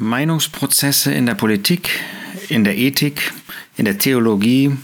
[0.00, 1.90] Meinungsprozesse in der Politik,
[2.48, 3.32] in der Ethik,
[3.76, 4.76] in der Theologie,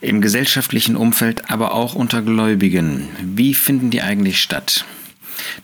[0.00, 3.08] im gesellschaftlichen Umfeld, aber auch unter Gläubigen.
[3.22, 4.84] Wie finden die eigentlich statt?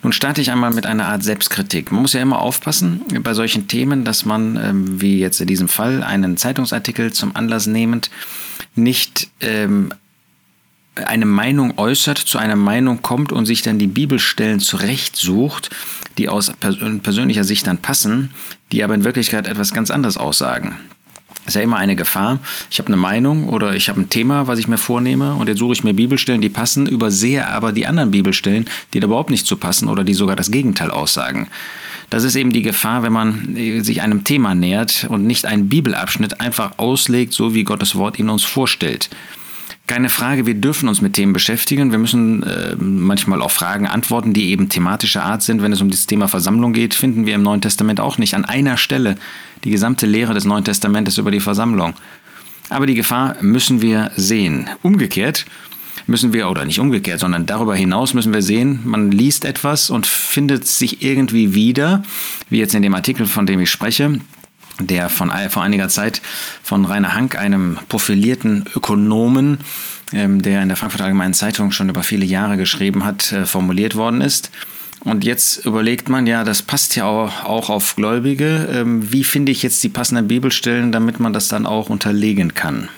[0.02, 1.92] Nun starte ich einmal mit einer Art Selbstkritik.
[1.92, 5.68] Man muss ja immer aufpassen bei solchen Themen, dass man, ähm, wie jetzt in diesem
[5.68, 8.10] Fall, einen Zeitungsartikel zum Anlass nehmend,
[8.74, 9.92] nicht ähm,
[10.96, 15.70] eine Meinung äußert, zu einer Meinung kommt und sich dann die Bibelstellen zurechtsucht,
[16.18, 18.30] die aus persönlicher Sicht dann passen,
[18.72, 20.76] die aber in Wirklichkeit etwas ganz anderes aussagen.
[21.44, 22.40] Das ist ja immer eine Gefahr.
[22.70, 25.58] Ich habe eine Meinung oder ich habe ein Thema, was ich mir vornehme und jetzt
[25.58, 29.46] suche ich mir Bibelstellen, die passen, übersehe aber die anderen Bibelstellen, die da überhaupt nicht
[29.46, 31.46] zu passen oder die sogar das Gegenteil aussagen.
[32.10, 36.40] Das ist eben die Gefahr, wenn man sich einem Thema nähert und nicht einen Bibelabschnitt
[36.40, 39.10] einfach auslegt, so wie Gottes Wort ihn uns vorstellt.
[39.86, 41.92] Keine Frage, wir dürfen uns mit Themen beschäftigen.
[41.92, 45.62] Wir müssen äh, manchmal auch Fragen antworten, die eben thematischer Art sind.
[45.62, 48.44] Wenn es um das Thema Versammlung geht, finden wir im Neuen Testament auch nicht an
[48.44, 49.14] einer Stelle
[49.62, 51.94] die gesamte Lehre des Neuen Testamentes über die Versammlung.
[52.68, 54.68] Aber die Gefahr müssen wir sehen.
[54.82, 55.46] Umgekehrt
[56.08, 60.06] müssen wir, oder nicht umgekehrt, sondern darüber hinaus müssen wir sehen, man liest etwas und
[60.06, 62.02] findet sich irgendwie wieder,
[62.50, 64.20] wie jetzt in dem Artikel, von dem ich spreche,
[64.80, 66.22] der von, vor einiger Zeit
[66.62, 69.58] von Rainer Hank, einem profilierten Ökonomen,
[70.12, 73.96] ähm, der in der Frankfurter Allgemeinen Zeitung schon über viele Jahre geschrieben hat, äh, formuliert
[73.96, 74.50] worden ist.
[75.00, 78.68] Und jetzt überlegt man, ja, das passt ja auch, auf Gläubige.
[78.72, 82.88] Ähm, wie finde ich jetzt die passenden Bibelstellen, damit man das dann auch unterlegen kann?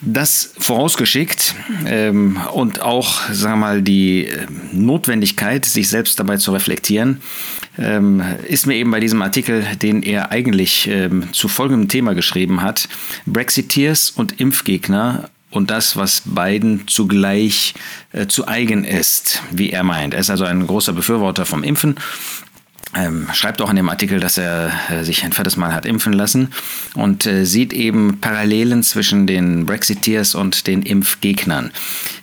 [0.00, 6.52] Das vorausgeschickt ähm, und auch, sagen wir mal, die äh, Notwendigkeit, sich selbst dabei zu
[6.52, 7.20] reflektieren,
[7.78, 12.62] ähm, ist mir eben bei diesem Artikel, den er eigentlich ähm, zu folgendem Thema geschrieben
[12.62, 12.88] hat,
[13.26, 17.74] Brexiteers und Impfgegner und das, was beiden zugleich
[18.12, 20.14] äh, zu eigen ist, wie er meint.
[20.14, 21.96] Er ist also ein großer Befürworter vom Impfen
[22.94, 26.14] ähm, schreibt auch in dem Artikel, dass er äh, sich ein viertes Mal hat impfen
[26.14, 26.48] lassen
[26.94, 31.70] und äh, sieht eben Parallelen zwischen den Brexiteers und den Impfgegnern.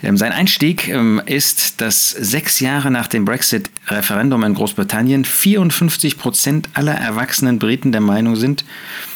[0.02, 6.70] Ähm, sein Einstieg ähm, ist, dass sechs Jahre nach dem Brexit-Referendum in Großbritannien 54 Prozent
[6.74, 8.66] aller erwachsenen Briten der Meinung sind,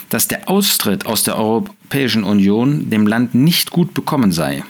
[0.10, 4.64] dass der Austritt aus der Europäischen Union dem Land nicht gut bekommen sei.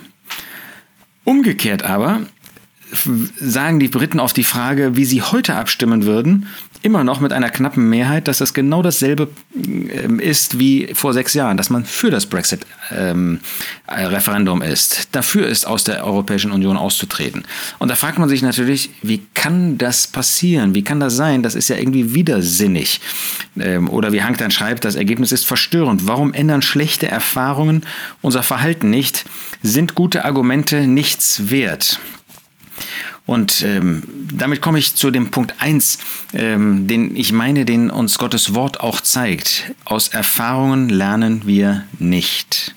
[1.26, 2.22] Umgekehrt aber
[3.40, 6.48] sagen die Briten auf die Frage, wie sie heute abstimmen würden,
[6.82, 11.34] immer noch mit einer knappen Mehrheit, dass das genau dasselbe ähm, ist wie vor sechs
[11.34, 17.44] Jahren, dass man für das Brexit-Referendum ähm, ist, dafür ist, aus der Europäischen Union auszutreten.
[17.80, 20.74] Und da fragt man sich natürlich, wie kann das passieren?
[20.74, 21.44] Wie kann das sein?
[21.44, 23.02] Das ist ja irgendwie widersinnig.
[23.60, 26.08] Ähm, oder wie Hank dann schreibt, das Ergebnis ist verstörend.
[26.08, 27.84] Warum ändern schlechte Erfahrungen
[28.22, 29.26] unser Verhalten nicht?
[29.62, 32.00] Sind gute Argumente nichts wert?
[33.26, 36.00] Und ähm, damit komme ich zu dem Punkt 1,
[36.34, 39.72] ähm, den ich meine, den uns Gottes Wort auch zeigt.
[39.86, 42.74] Aus Erfahrungen lernen wir nicht.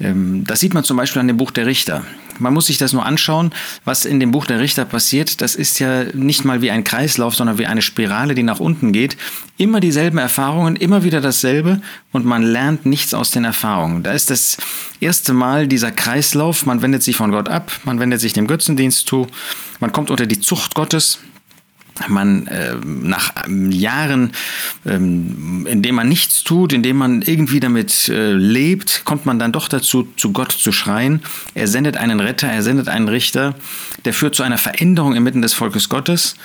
[0.00, 2.04] Ähm, das sieht man zum Beispiel an dem Buch der Richter.
[2.42, 3.52] Man muss sich das nur anschauen,
[3.84, 5.40] was in dem Buch der Richter passiert.
[5.40, 8.92] Das ist ja nicht mal wie ein Kreislauf, sondern wie eine Spirale, die nach unten
[8.92, 9.16] geht.
[9.56, 11.80] Immer dieselben Erfahrungen, immer wieder dasselbe
[12.10, 14.02] und man lernt nichts aus den Erfahrungen.
[14.02, 14.58] Da ist das
[15.00, 19.06] erste Mal dieser Kreislauf, man wendet sich von Gott ab, man wendet sich dem Götzendienst
[19.06, 19.28] zu,
[19.80, 21.20] man kommt unter die Zucht Gottes,
[22.08, 24.32] man äh, nach ähm, Jahren,
[24.86, 29.38] ähm, in dem man nichts tut, in dem man irgendwie damit äh, lebt, kommt man
[29.38, 31.20] dann doch dazu, zu Gott zu schreien.
[31.54, 33.54] Er sendet einen Retter, er sendet einen Richter,
[34.04, 36.36] der führt zu einer Veränderung inmitten des Volkes Gottes.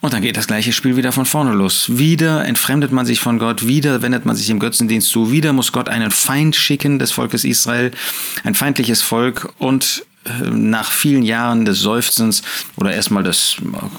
[0.00, 1.86] Und dann geht das gleiche Spiel wieder von vorne los.
[1.96, 5.72] Wieder entfremdet man sich von Gott, wieder wendet man sich im Götzendienst zu, wieder muss
[5.72, 7.90] Gott einen Feind schicken des Volkes Israel,
[8.42, 10.04] ein feindliches Volk und
[10.50, 12.42] nach vielen Jahren des Seufzens
[12.76, 13.56] oder erstmal des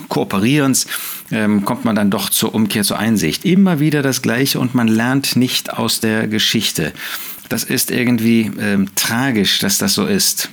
[0.10, 0.88] Kooperierens
[1.32, 3.46] ähm, kommt man dann doch zur Umkehr, zur Einsicht.
[3.46, 6.94] Immer wieder das Gleiche und man lernt nicht aus der Geschichte.
[7.50, 10.50] Das ist irgendwie ähm, tragisch, dass das so ist.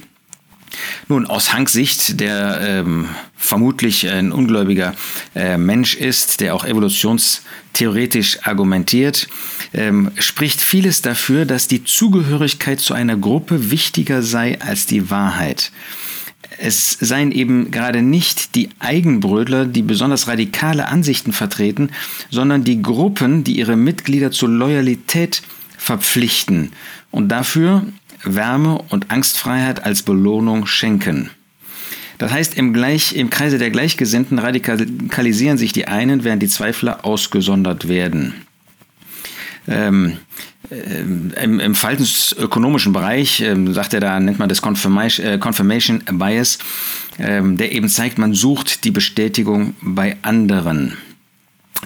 [1.09, 3.09] Nun, aus Hanks Sicht, der ähm,
[3.43, 4.95] vermutlich ein ungläubiger
[5.35, 9.29] äh, Mensch ist, der auch evolutionstheoretisch argumentiert,
[9.75, 15.73] ähm, spricht vieles dafür, dass die Zugehörigkeit zu einer Gruppe wichtiger sei als die Wahrheit.
[16.59, 21.91] Es seien eben gerade nicht die Eigenbrödler, die besonders radikale Ansichten vertreten,
[22.31, 25.43] sondern die Gruppen, die ihre Mitglieder zur Loyalität
[25.77, 26.71] verpflichten
[27.11, 27.87] und dafür
[28.23, 31.31] Wärme und Angstfreiheit als Belohnung schenken.
[32.23, 37.05] Das heißt, im, Gleich, im Kreise der Gleichgesinnten radikalisieren sich die einen, während die Zweifler
[37.05, 38.35] ausgesondert werden.
[39.67, 40.19] Ähm,
[40.71, 46.01] ähm, im, im verhaltensökonomischen Bereich, ähm, sagt er da, nennt man das Confirmation, äh, Confirmation
[46.13, 46.61] Bias,
[47.19, 50.97] ähm, der eben zeigt, man sucht die Bestätigung bei anderen.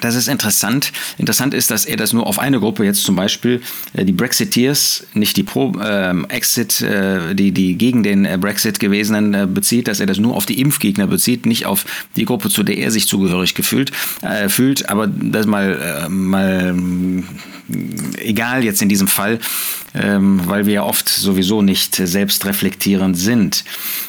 [0.00, 0.92] Das ist interessant.
[1.16, 3.62] Interessant ist, dass er das nur auf eine Gruppe, jetzt zum Beispiel
[3.94, 9.46] äh, die Brexiteers, nicht die Pro-Exit, äh, die, die gegen den äh, Brexit gewesenen äh,
[9.46, 12.76] bezieht, dass er das nur auf die Impfgegner bezieht, nicht auf die Gruppe, zu der
[12.76, 13.90] er sich zugehörig gefühlt,
[14.20, 14.90] äh, fühlt.
[14.90, 16.74] Aber das mal, äh, mal
[18.18, 19.40] egal jetzt in diesem Fall, ähm,
[19.96, 23.64] weil wir ja oft sowieso nicht selbst reflektierend sind.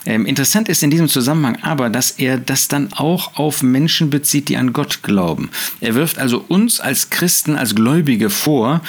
[0.05, 4.49] Ähm, interessant ist in diesem Zusammenhang aber, dass er das dann auch auf Menschen bezieht,
[4.49, 5.49] die an Gott glauben.
[5.79, 8.81] Er wirft also uns als Christen, als Gläubige vor,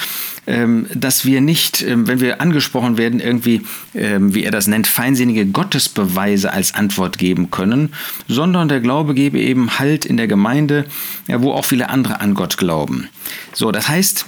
[0.47, 3.61] ähm, dass wir nicht, ähm, wenn wir angesprochen werden, irgendwie,
[3.93, 7.93] ähm, wie er das nennt, feinsinnige Gottesbeweise als Antwort geben können,
[8.27, 10.85] sondern der Glaube gebe eben Halt in der Gemeinde,
[11.27, 13.09] wo auch viele andere an Gott glauben.
[13.53, 14.25] So, das heißt,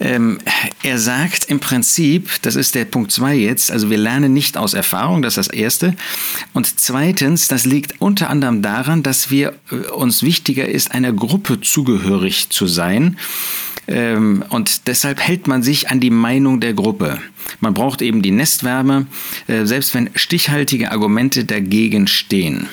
[0.00, 0.38] ähm,
[0.82, 4.74] er sagt im Prinzip, das ist der Punkt 2 jetzt, also wir lernen nicht aus
[4.74, 5.94] Erfahrung, das ist das Erste.
[6.52, 11.60] Und zweitens, das liegt unter anderem daran, dass wir äh, uns wichtiger ist, einer Gruppe
[11.60, 13.16] zugehörig zu sein.
[13.86, 17.20] Ähm, und deshalb hält man sich an die Meinung der Gruppe.
[17.60, 19.06] Man braucht eben die Nestwärme,
[19.46, 22.68] äh, selbst wenn stichhaltige Argumente dagegen stehen.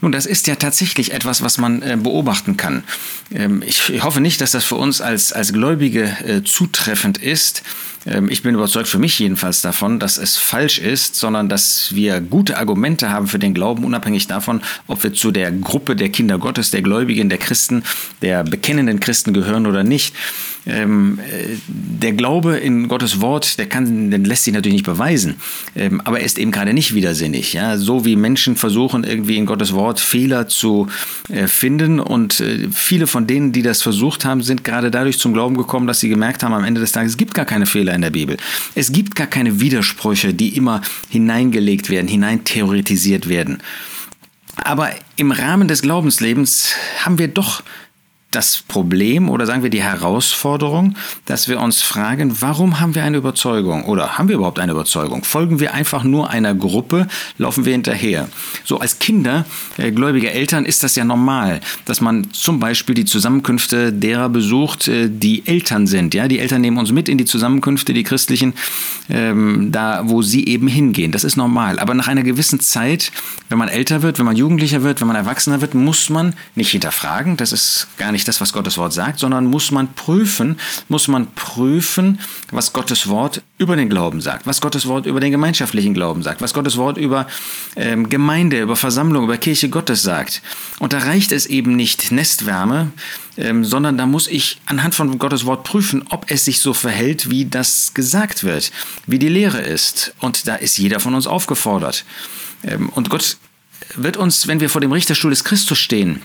[0.00, 2.84] Nun, das ist ja tatsächlich etwas, was man äh, beobachten kann.
[3.32, 7.62] Ähm, ich, hoffe nicht, dass das für uns als, als Gläubige äh, zutreffend ist.
[8.06, 12.20] Ähm, ich bin überzeugt für mich jedenfalls davon, dass es falsch ist, sondern dass wir
[12.20, 16.38] gute Argumente haben für den Glauben, unabhängig davon, ob wir zu der Gruppe der Kinder
[16.38, 17.84] Gottes, der Gläubigen, der Christen,
[18.22, 20.14] der bekennenden Christen gehören oder nicht.
[20.66, 25.36] Ähm, äh, der Glaube in Gottes Wort, der kann, den lässt sich natürlich nicht beweisen,
[25.74, 27.52] ähm, aber er ist eben gerade nicht widersinnig.
[27.52, 27.78] Ja?
[27.78, 30.88] So wie Menschen versuchen, irgendwie in Gottes Wort Fehler zu
[31.28, 35.32] äh, finden und äh, viele von denen, die das versucht haben, sind gerade dadurch zum
[35.32, 37.94] Glauben gekommen, dass sie gemerkt haben, am Ende des Tages es gibt gar keine Fehler
[37.94, 38.38] in der Bibel.
[38.74, 40.80] Es gibt gar keine Widersprüche, die immer
[41.10, 43.58] hineingelegt werden, hineintheoretisiert werden.
[44.56, 46.74] Aber im Rahmen des Glaubenslebens
[47.04, 47.62] haben wir doch
[48.32, 50.96] das Problem oder sagen wir die Herausforderung,
[51.26, 55.22] dass wir uns fragen, warum haben wir eine Überzeugung oder haben wir überhaupt eine Überzeugung?
[55.22, 57.06] Folgen wir einfach nur einer Gruppe,
[57.38, 58.28] laufen wir hinterher?
[58.64, 59.44] So als Kinder
[59.76, 64.88] äh, gläubiger Eltern ist das ja normal, dass man zum Beispiel die Zusammenkünfte derer besucht,
[64.88, 66.14] äh, die Eltern sind.
[66.14, 68.54] Ja, die Eltern nehmen uns mit in die Zusammenkünfte, die christlichen,
[69.10, 71.12] ähm, da wo sie eben hingehen.
[71.12, 71.78] Das ist normal.
[71.78, 73.12] Aber nach einer gewissen Zeit,
[73.50, 76.70] wenn man älter wird, wenn man Jugendlicher wird, wenn man Erwachsener wird, muss man nicht
[76.70, 77.36] hinterfragen.
[77.36, 80.56] Das ist gar nicht nicht das, was Gottes Wort sagt, sondern muss man prüfen,
[80.88, 82.20] muss man prüfen,
[82.52, 86.40] was Gottes Wort über den Glauben sagt, was Gottes Wort über den gemeinschaftlichen Glauben sagt,
[86.40, 87.26] was Gottes Wort über
[87.74, 90.40] ähm, Gemeinde, über Versammlung, über Kirche Gottes sagt.
[90.78, 92.92] Und da reicht es eben nicht Nestwärme,
[93.36, 97.28] ähm, sondern da muss ich anhand von Gottes Wort prüfen, ob es sich so verhält,
[97.28, 98.70] wie das gesagt wird,
[99.08, 100.14] wie die Lehre ist.
[100.20, 102.04] Und da ist jeder von uns aufgefordert.
[102.62, 103.36] Ähm, und Gott
[103.96, 106.22] wird uns, wenn wir vor dem Richterstuhl des Christus stehen,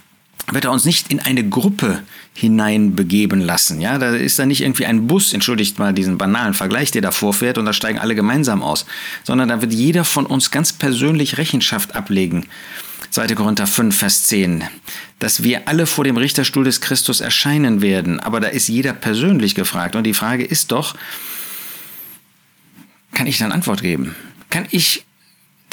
[0.51, 2.03] wird er uns nicht in eine Gruppe
[2.33, 3.81] hineinbegeben lassen.
[3.81, 7.11] Ja, da ist da nicht irgendwie ein Bus, entschuldigt mal diesen banalen Vergleich, der da
[7.11, 8.85] vorfährt und da steigen alle gemeinsam aus,
[9.23, 12.45] sondern da wird jeder von uns ganz persönlich Rechenschaft ablegen.
[13.09, 13.27] 2.
[13.35, 14.63] Korinther 5, Vers 10,
[15.19, 18.19] dass wir alle vor dem Richterstuhl des Christus erscheinen werden.
[18.19, 19.95] Aber da ist jeder persönlich gefragt.
[19.95, 20.95] Und die Frage ist doch,
[23.13, 24.15] kann ich dann Antwort geben?
[24.49, 25.06] Kann ich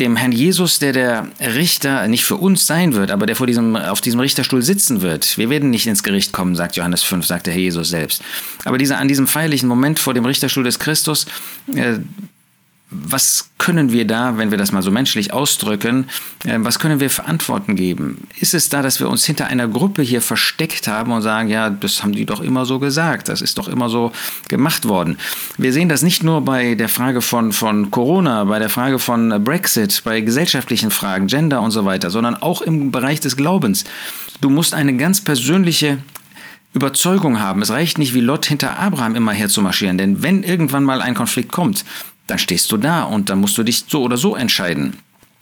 [0.01, 3.77] dem Herrn Jesus, der der Richter nicht für uns sein wird, aber der vor diesem,
[3.77, 5.39] auf diesem Richterstuhl sitzen wird.
[5.39, 8.23] Wir werden nicht ins Gericht kommen, sagt Johannes 5, sagt der Herr Jesus selbst.
[8.65, 11.27] Aber dieser, an diesem feierlichen Moment vor dem Richterstuhl des Christus,
[11.75, 11.99] äh,
[12.91, 16.07] was können wir da, wenn wir das mal so menschlich ausdrücken,
[16.45, 18.29] äh, was können wir für Antworten geben?
[18.39, 21.71] Ist es da, dass wir uns hinter einer Gruppe hier versteckt haben und sagen, ja,
[21.71, 24.13] das haben die doch immer so gesagt, das ist doch immer so
[24.49, 25.17] gemacht worden?
[25.57, 29.43] Wir sehen das nicht nur bei der Frage von, von Corona, bei der Frage von
[29.43, 33.85] Brexit, bei gesellschaftlichen Fragen, Gender und so weiter, sondern auch im Bereich des Glaubens.
[34.41, 35.99] Du musst eine ganz persönliche
[36.75, 37.63] Überzeugung haben.
[37.63, 41.53] Es reicht nicht, wie Lot hinter Abraham immer herzumarschieren, denn wenn irgendwann mal ein Konflikt
[41.53, 41.85] kommt,
[42.27, 44.99] dann stehst du da und dann musst du dich so oder so entscheiden.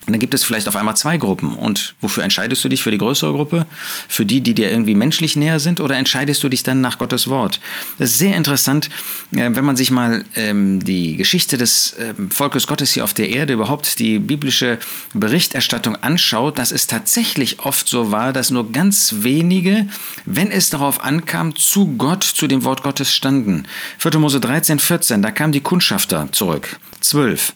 [0.07, 1.55] Und dann gibt es vielleicht auf einmal zwei Gruppen.
[1.55, 2.83] Und wofür entscheidest du dich?
[2.83, 3.67] Für die größere Gruppe?
[4.09, 5.81] Für die, die dir irgendwie menschlich näher sind?
[5.81, 7.61] Oder entscheidest du dich dann nach Gottes Wort?
[7.99, 8.91] Das ist sehr interessant,
[9.31, 13.29] äh, wenn man sich mal ähm, die Geschichte des ähm, Volkes Gottes hier auf der
[13.29, 14.79] Erde, überhaupt die biblische
[15.15, 19.87] Berichterstattung anschaut, dass es tatsächlich oft so war, dass nur ganz wenige,
[20.25, 23.65] wenn es darauf ankam, zu Gott, zu dem Wort Gottes standen.
[23.99, 24.19] 4.
[24.19, 26.81] Mose 13, 14, da kamen die Kundschafter zurück.
[27.01, 27.55] Zwölf.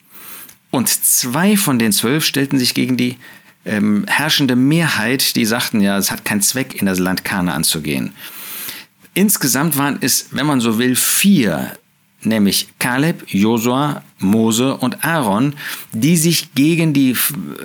[0.77, 3.17] Und zwei von den zwölf stellten sich gegen die
[3.65, 8.13] ähm, herrschende Mehrheit, die sagten, ja, es hat keinen Zweck, in das Land Kana anzugehen.
[9.15, 11.73] Insgesamt waren es, wenn man so will, vier
[12.21, 15.55] nämlich Kaleb, Josua, Mose und Aaron,
[15.93, 17.17] die sich gegen die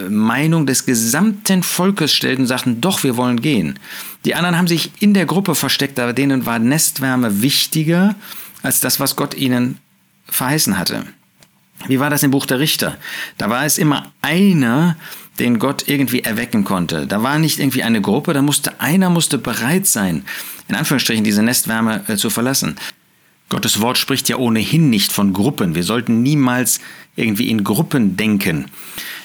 [0.08, 3.77] Meinung des gesamten Volkes stellten und sagten, doch, wir wollen gehen.
[4.24, 8.15] Die anderen haben sich in der Gruppe versteckt, aber denen war Nestwärme wichtiger
[8.63, 9.80] als das, was Gott ihnen
[10.27, 11.03] verheißen hatte.
[11.88, 12.98] Wie war das im Buch der Richter?
[13.38, 14.98] Da war es immer einer,
[15.40, 17.08] den Gott irgendwie erwecken konnte.
[17.08, 20.24] Da war nicht irgendwie eine Gruppe, da musste einer musste bereit sein,
[20.68, 22.76] in Anführungsstrichen diese Nestwärme äh, zu verlassen.
[23.50, 25.76] Gottes Wort spricht ja ohnehin nicht von Gruppen.
[25.76, 26.80] Wir sollten niemals
[27.18, 28.66] irgendwie in Gruppen denken.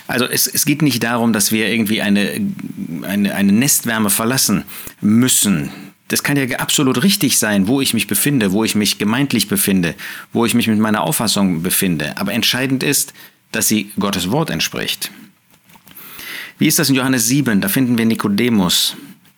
[0.09, 2.41] Also es, es geht nicht darum, dass wir irgendwie eine,
[3.03, 4.65] eine, eine Nestwärme verlassen
[5.01, 5.71] müssen.
[6.09, 9.95] Das kann ja absolut richtig sein, wo ich mich befinde, wo ich mich gemeintlich befinde,
[10.33, 12.17] wo ich mich mit meiner Auffassung befinde.
[12.17, 13.13] Aber entscheidend ist,
[13.51, 15.11] dass sie Gottes Wort entspricht.
[16.59, 17.61] Wie ist das in Johannes 7?
[17.61, 18.97] Da finden wir Nikodemus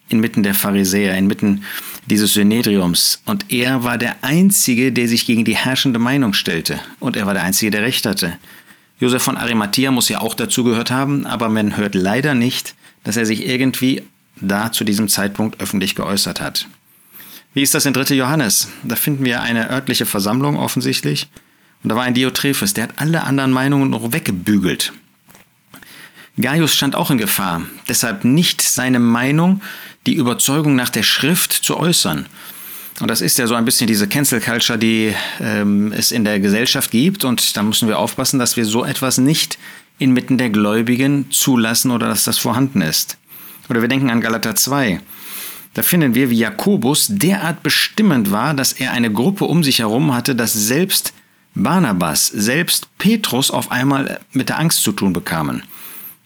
[0.09, 1.63] inmitten der Pharisäer, inmitten
[2.07, 3.21] dieses Synedriums.
[3.27, 6.81] Und er war der Einzige, der sich gegen die herrschende Meinung stellte.
[7.01, 8.39] Und er war der Einzige, der Recht hatte.
[8.99, 13.27] Josef von Arimathea muss ja auch dazugehört haben, aber man hört leider nicht, dass er
[13.27, 14.03] sich irgendwie
[14.40, 16.66] da zu diesem Zeitpunkt öffentlich geäußert hat.
[17.54, 18.14] Wie ist das in 3.
[18.14, 18.68] Johannes?
[18.85, 21.28] Da finden wir eine örtliche Versammlung offensichtlich.
[21.83, 24.92] Und da war ein Diotrephes, der hat alle anderen Meinungen noch weggebügelt.
[26.37, 29.61] Gaius stand auch in Gefahr, deshalb nicht seine Meinung,
[30.07, 32.26] die Überzeugung nach der Schrift zu äußern.
[33.00, 36.40] Und das ist ja so ein bisschen diese Cancel Culture, die ähm, es in der
[36.40, 37.25] Gesellschaft gibt.
[37.25, 39.59] Und da müssen wir aufpassen, dass wir so etwas nicht
[39.99, 43.18] inmitten der Gläubigen zulassen oder dass das vorhanden ist.
[43.69, 45.01] Oder wir denken an Galater 2.
[45.75, 50.15] Da finden wir, wie Jakobus derart bestimmend war, dass er eine Gruppe um sich herum
[50.15, 51.13] hatte, dass selbst
[51.55, 55.63] Barnabas, selbst Petrus auf einmal mit der Angst zu tun bekamen.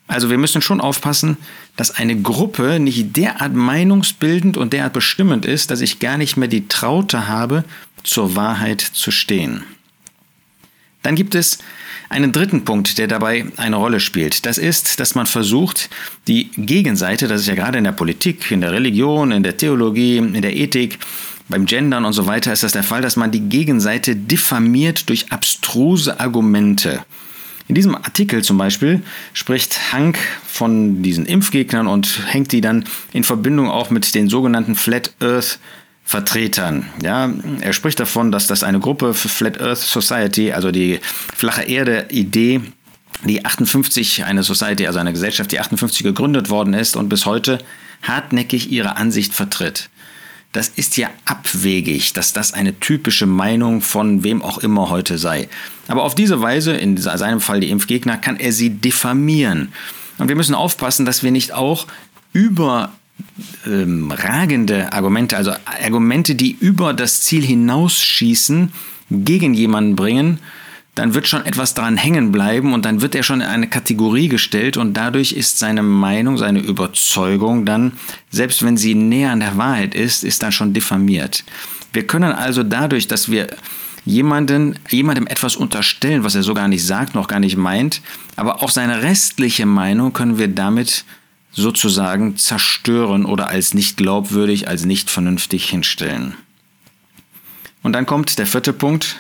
[0.07, 1.39] Also wir müssen schon aufpassen,
[1.77, 6.49] dass eine Gruppe nicht derart meinungsbildend und derart bestimmend ist, dass ich gar nicht mehr
[6.49, 7.65] die Traute habe,
[8.03, 9.65] zur Wahrheit zu stehen.
[11.03, 11.59] Dann gibt es
[12.13, 14.47] einen dritten Punkt, der dabei eine Rolle spielt.
[14.47, 15.91] Das ist, dass man versucht,
[16.29, 20.19] die Gegenseite, das ist ja gerade in der Politik, in der Religion, in der Theologie,
[20.19, 20.99] in der Ethik,
[21.49, 25.33] beim Gendern und so weiter ist das der Fall, dass man die Gegenseite diffamiert durch
[25.33, 27.05] abstruse Argumente.
[27.69, 29.03] In diesem Artikel zum Beispiel
[29.33, 34.75] spricht Hank von diesen Impfgegnern und hängt die dann in Verbindung auch mit den sogenannten
[34.75, 35.59] Flat Earth
[36.05, 36.87] Vertretern.
[37.03, 41.01] Ja, er spricht davon, dass das eine Gruppe für Flat Earth Society, also die
[41.35, 42.61] flache Erde Idee,
[43.25, 47.59] die 58 eine Society, also eine Gesellschaft, die 58 gegründet worden ist und bis heute
[48.03, 49.91] hartnäckig ihre Ansicht vertritt.
[50.53, 55.49] Das ist ja abwegig, dass das eine typische Meinung von wem auch immer heute sei.
[55.89, 59.73] Aber auf diese Weise, in seinem Fall die Impfgegner, kann er sie diffamieren.
[60.19, 61.87] Und wir müssen aufpassen, dass wir nicht auch
[62.35, 62.93] über
[63.67, 68.73] ähm, ragende Argumente, also Argumente, die über das Ziel hinausschießen,
[69.11, 70.39] gegen jemanden bringen,
[70.95, 74.29] dann wird schon etwas daran hängen bleiben und dann wird er schon in eine Kategorie
[74.29, 77.93] gestellt und dadurch ist seine Meinung, seine Überzeugung dann,
[78.31, 81.45] selbst wenn sie näher an der Wahrheit ist, ist dann schon diffamiert.
[81.95, 83.49] Wir können also dadurch, dass wir
[84.05, 88.03] jemanden, jemandem etwas unterstellen, was er so gar nicht sagt, noch gar nicht meint,
[88.37, 91.05] aber auch seine restliche Meinung können wir damit
[91.53, 96.35] sozusagen zerstören oder als nicht glaubwürdig, als nicht vernünftig hinstellen.
[97.83, 99.17] Und dann kommt der vierte Punkt,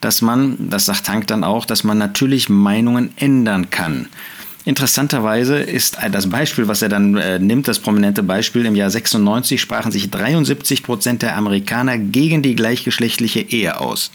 [0.00, 4.08] dass man, das sagt Hank dann auch, dass man natürlich Meinungen ändern kann.
[4.64, 9.60] Interessanterweise ist das Beispiel, was er dann äh, nimmt, das prominente Beispiel, im Jahr 96
[9.60, 14.10] sprachen sich 73 Prozent der Amerikaner gegen die gleichgeschlechtliche Ehe aus.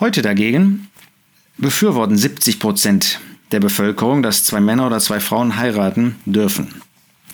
[0.00, 0.88] Heute dagegen
[1.58, 3.20] befürworten 70 Prozent
[3.52, 6.68] der Bevölkerung, dass zwei Männer oder zwei Frauen heiraten dürfen.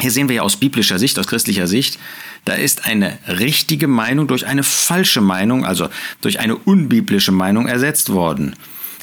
[0.01, 1.99] Hier sehen wir ja aus biblischer Sicht, aus christlicher Sicht,
[2.45, 5.89] da ist eine richtige Meinung durch eine falsche Meinung, also
[6.23, 8.57] durch eine unbiblische Meinung ersetzt worden.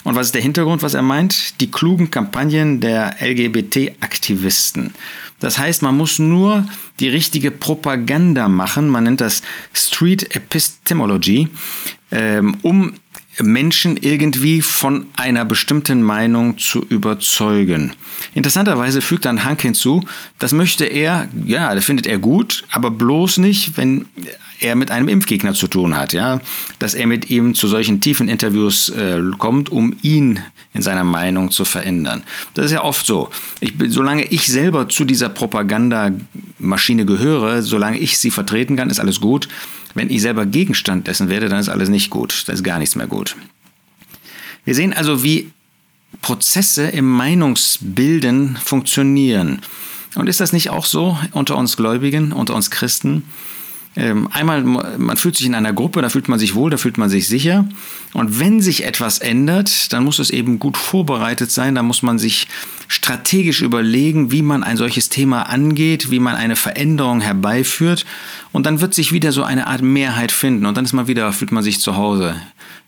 [0.03, 1.59] Und was ist der Hintergrund, was er meint?
[1.61, 4.93] Die klugen Kampagnen der LGBT-Aktivisten.
[5.39, 6.65] Das heißt, man muss nur
[6.99, 11.49] die richtige Propaganda machen, man nennt das Street Epistemology,
[12.11, 12.93] ähm, um
[13.39, 17.93] Menschen irgendwie von einer bestimmten Meinung zu überzeugen.
[18.33, 20.03] Interessanterweise fügt dann Hank hinzu,
[20.39, 24.05] das möchte er, ja, das findet er gut, aber bloß nicht, wenn
[24.59, 26.41] er mit einem Impfgegner zu tun hat, ja,
[26.79, 30.39] dass er mit ihm zu solchen tiefen Interviews äh, kommt, um ihn
[30.73, 32.23] in seiner Meinung zu verändern.
[32.53, 33.29] Das ist ja oft so.
[33.59, 39.21] Ich, solange ich selber zu dieser Propagandamaschine gehöre, solange ich sie vertreten kann, ist alles
[39.21, 39.47] gut.
[39.97, 42.43] Wenn ich selber Gegenstand dessen werde, dann ist alles nicht gut.
[42.47, 43.35] Da ist gar nichts mehr gut.
[44.63, 45.51] Wir sehen also, wie
[46.21, 49.59] Prozesse im Meinungsbilden funktionieren.
[50.15, 53.23] Und ist das nicht auch so unter uns Gläubigen, unter uns Christen?
[53.97, 56.99] ähm, einmal, man fühlt sich in einer Gruppe, da fühlt man sich wohl, da fühlt
[56.99, 57.67] man sich sicher.
[58.13, 62.19] Und wenn sich etwas ändert, dann muss es eben gut vorbereitet sein, da muss man
[62.19, 62.47] sich
[62.87, 68.05] strategisch überlegen, wie man ein solches Thema angeht, wie man eine Veränderung herbeiführt.
[68.51, 71.31] Und dann wird sich wieder so eine Art Mehrheit finden und dann ist man wieder,
[71.33, 72.35] fühlt man sich zu Hause.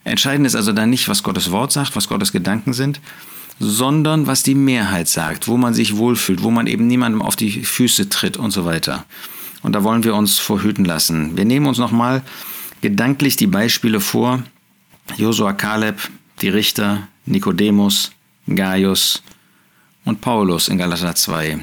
[0.03, 3.01] Entscheidend ist also dann nicht, was Gottes Wort sagt, was Gottes Gedanken sind,
[3.59, 7.51] sondern was die Mehrheit sagt, wo man sich wohlfühlt, wo man eben niemandem auf die
[7.51, 9.05] Füße tritt und so weiter.
[9.61, 11.35] Und da wollen wir uns vorhüten lassen.
[11.35, 12.23] Wir nehmen uns nochmal
[12.81, 14.43] gedanklich die Beispiele vor.
[15.17, 15.99] Josua Kaleb,
[16.41, 18.11] die Richter, Nikodemus,
[18.47, 19.21] Gaius
[20.09, 21.59] und Paulus in Galater 2.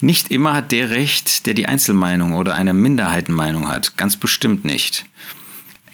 [0.00, 3.96] Nicht immer hat der Recht, der die Einzelmeinung oder eine Minderheitenmeinung hat.
[3.96, 5.06] Ganz bestimmt nicht.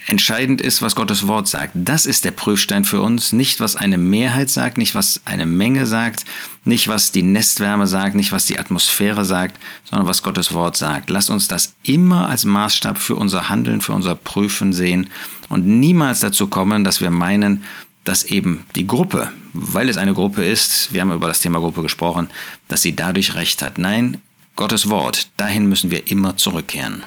[0.07, 1.71] Entscheidend ist, was Gottes Wort sagt.
[1.73, 3.33] Das ist der Prüfstein für uns.
[3.33, 6.25] Nicht, was eine Mehrheit sagt, nicht, was eine Menge sagt,
[6.63, 11.09] nicht, was die Nestwärme sagt, nicht, was die Atmosphäre sagt, sondern was Gottes Wort sagt.
[11.09, 15.09] Lasst uns das immer als Maßstab für unser Handeln, für unser Prüfen sehen
[15.49, 17.63] und niemals dazu kommen, dass wir meinen,
[18.05, 21.81] dass eben die Gruppe, weil es eine Gruppe ist, wir haben über das Thema Gruppe
[21.81, 22.29] gesprochen,
[22.69, 23.77] dass sie dadurch recht hat.
[23.77, 24.21] Nein,
[24.55, 27.03] Gottes Wort, dahin müssen wir immer zurückkehren.